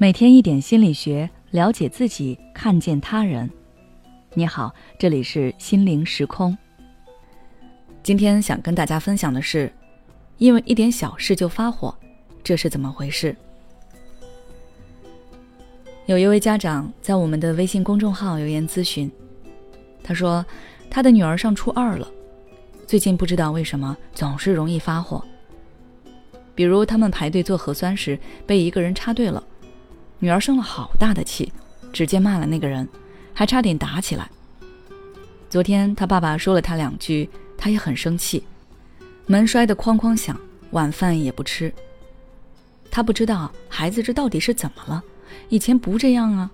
[0.00, 3.50] 每天一点心理学，了解自己，看见他人。
[4.34, 6.56] 你好，这里是心灵时空。
[8.00, 9.72] 今天想跟大家分享的是，
[10.36, 11.92] 因为一点小事就发火，
[12.44, 13.34] 这是怎么回事？
[16.06, 19.10] 有一位家长在我们的微信公众号留言咨询，
[20.04, 20.46] 他说
[20.88, 22.08] 他的女儿上初二了，
[22.86, 25.20] 最近不知道为什么总是容易发火。
[26.54, 29.42] 比如他们排队做核酸时被一个人插队了，
[30.20, 31.52] 女儿生了好大的气，
[31.92, 32.88] 直接骂了那个人，
[33.32, 34.28] 还差点打起来。
[35.48, 38.42] 昨天他爸爸说了他两句，他也很生气，
[39.26, 40.38] 门摔得哐哐响，
[40.72, 41.72] 晚饭也不吃。
[42.90, 45.02] 他不知道孩子这到底是怎么了，
[45.48, 46.50] 以前不这样啊。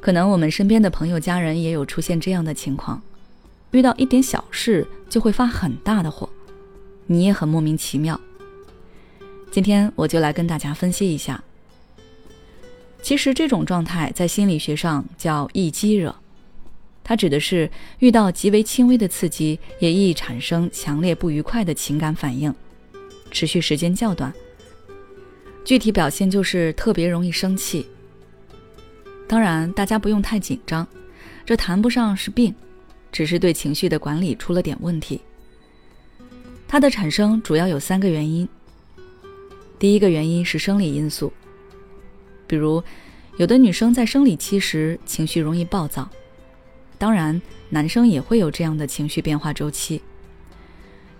[0.00, 3.00] 可能我们身边的朋友家人也有出现这样的情况，
[3.70, 6.28] 遇到一点小事就会发很大的火。
[7.06, 8.18] 你也很莫名其妙。
[9.50, 11.42] 今天我就来跟大家分析一下。
[13.02, 16.14] 其实这种状态在心理学上叫易激惹，
[17.02, 22.54] 它指的是遇到极为轻微的刺激，也易产生强烈不愉快的情感反应，
[23.30, 24.32] 持续时间较短。
[25.64, 27.86] 具体表现就是特别容易生气。
[29.26, 30.86] 当然，大家不用太紧张，
[31.44, 32.54] 这谈不上是病，
[33.10, 35.20] 只是对情绪的管理出了点问题。
[36.68, 38.48] 它的产生主要有三个原因。
[39.78, 41.32] 第一个原因是生理因素，
[42.50, 42.82] 比如
[43.36, 46.10] 有的女生在生理期时情绪容易暴躁，
[46.98, 50.02] 当然男生也会有这样的情绪变化周期。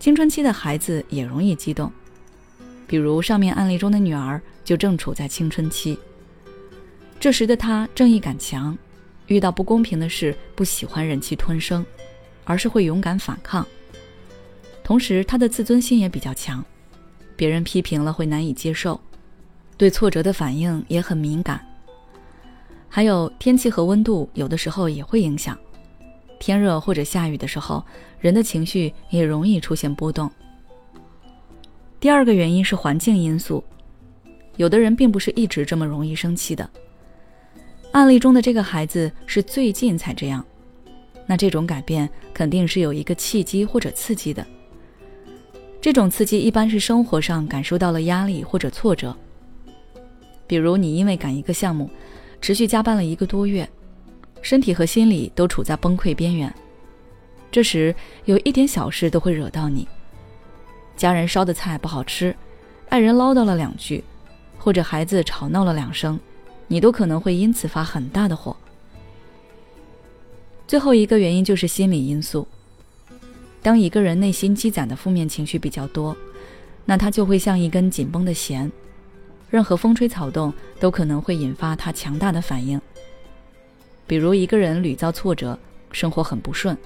[0.01, 1.93] 青春期的孩子也容易激动，
[2.89, 5.97] 比如上面案例中的女儿就正处在青春期，
[7.21, 8.77] 这时的她正义感强，
[9.29, 11.87] 遇到不公平的事不喜欢忍气吞声，
[12.43, 13.65] 而是会勇敢反抗。
[14.83, 16.65] 同时，他的自尊心也比较强，
[17.37, 19.01] 别人批评了会难以接受，
[19.81, 21.59] 对挫折的反应也很敏感。
[22.87, 25.59] 还有天气和温度，有的时候也会影响。
[26.39, 27.83] 天热或者下雨的时候，
[28.19, 30.31] 人的情绪也容易出现波动。
[31.99, 33.65] 第二个原因是环境因素，
[34.59, 36.69] 有的人并不是一直这么容易生气的。
[37.93, 40.45] 案例中的这个孩子是最近才这样，
[41.25, 44.47] 那这种改变肯定是有一个契机或者刺激的。
[45.81, 49.17] 这种刺激一般是生活上感受到了压力或者挫折，
[50.51, 51.89] 比如你因为赶一个项目，
[52.41, 53.71] 持续加班了一个多月，
[54.43, 56.53] 身体和心理都处在崩溃边缘。
[57.53, 57.95] 这时
[58.25, 59.87] 有一点小事都会惹到你，
[60.97, 62.35] 家人烧的菜不好吃，
[62.89, 64.03] 爱人唠叨了两句，
[64.59, 66.19] 或者孩子吵闹了两声，
[66.67, 68.57] 你都可能会因此发很大的火。
[70.67, 72.45] 最后一个原因就是心理因素。
[73.63, 76.17] 当一个人内心积攒的负面情绪比较多，
[76.85, 78.69] 那他就会像一根紧绷的弦，
[79.51, 82.81] 任何风吹草动都可能会引发他强大的反应。
[84.07, 85.59] 比如一个人屡遭挫折，
[85.93, 86.77] 生活很不顺，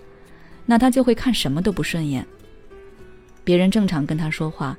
[0.67, 2.27] 那他就会看什么都不顺眼。
[3.45, 4.77] 别人正常跟他说话，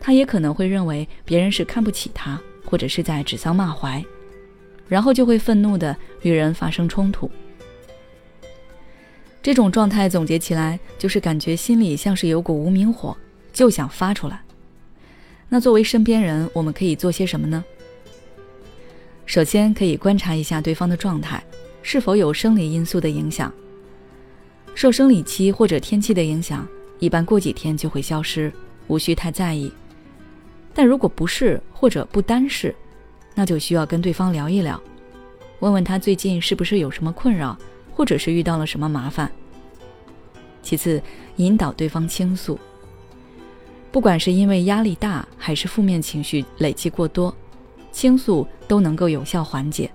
[0.00, 4.04] 他也可能会认为别人是看不起他，或者是在指桑骂槐，
[4.88, 7.30] 然后就会愤怒的与人发生冲突。
[9.42, 13.16] 这种状态总结起来就是感觉心里像是有股无名火，
[13.52, 14.40] 就想发出来。
[15.54, 17.64] 那作为身边人，我们可以做些什么呢？
[19.24, 21.40] 首先可以观察一下对方的状态
[21.80, 23.54] 是否有生理因素的影响。
[24.74, 26.66] 受生理期或者天气的影响，
[26.98, 28.52] 一般过几天就会消失，
[28.88, 29.72] 无需太在意。
[30.74, 32.74] 但如果不是或者不单是，
[33.32, 34.82] 那就需要跟对方聊一聊，
[35.60, 37.56] 问问他最近是不是有什么困扰。
[37.92, 39.30] 或者是遇到了什么麻烦。
[40.64, 41.00] 其次，
[41.36, 42.58] 引导对方倾诉。
[43.94, 47.32] 不管是因为压力大，还是负面情绪累积过多，
[47.92, 49.88] 倾诉都能够有效缓解。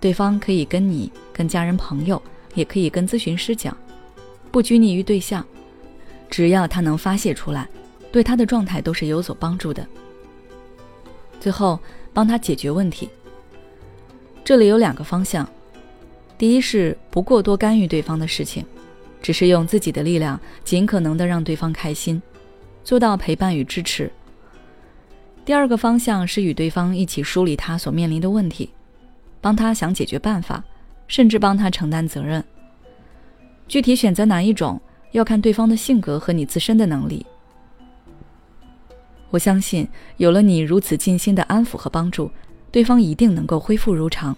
[0.00, 2.20] 对方可以跟你、跟家人朋友，
[2.52, 3.76] 也可以跟咨询师讲，
[4.50, 5.46] 不拘泥于对象，
[6.28, 7.68] 只要他能发泄出来，
[8.10, 9.86] 对他的状态都是有所帮助的。
[11.38, 11.78] 最后，
[12.12, 13.08] 帮他解决问题。
[14.42, 15.48] 这里有两个方向。
[16.36, 18.64] 第一是不过多干预对方的事情，
[19.22, 22.20] 只是用自己的力量尽可能的让对方开心，
[22.82, 24.10] 做到陪伴与支持。
[25.44, 28.70] 第二个方向是与对方一起梳理他所面临的问题，
[29.40, 30.62] 帮他想解决办法，
[31.08, 32.44] 甚至帮他承担责任。
[33.66, 34.80] 具体选择哪一种，
[35.12, 37.24] 要看对方的性格和你自身的能力。
[39.30, 42.30] 我相信，有了你如此尽心的安抚和帮助，
[42.70, 44.36] 对方一定能够恢复如常。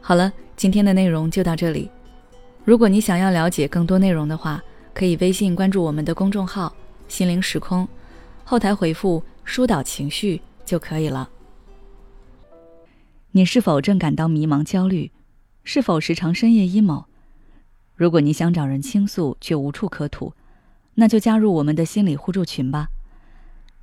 [0.00, 1.90] 好了，今天的内容就到这里。
[2.64, 4.62] 如果你想要了解更多内容的话，
[4.98, 6.74] 可以微信关注我们的公众号
[7.06, 7.86] “心灵时空”，
[8.42, 11.30] 后台回复“疏导情绪”，就可以了。
[13.30, 15.12] 你是否正感到迷茫、焦虑？
[15.62, 17.04] 是否时常深夜 emo？
[17.94, 20.32] 如果你想找人倾诉却无处可吐，
[20.96, 22.88] 那就加入我们的心理互助群吧。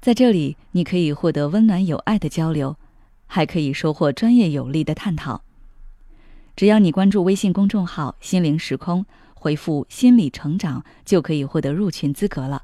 [0.02, 2.76] 在这里，你可以获得温暖有爱的交流，
[3.26, 5.44] 还可以收获专业有力的探讨。
[6.58, 9.06] 只要你关注微信公众号“心灵时空”，
[9.46, 12.64] 回复“心理成长”，就可以获得入群资格了。